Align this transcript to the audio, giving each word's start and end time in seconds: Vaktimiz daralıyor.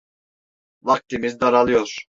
Vaktimiz 0.81 1.39
daralıyor. 1.39 1.99